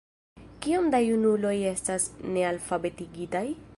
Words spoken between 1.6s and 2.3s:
estas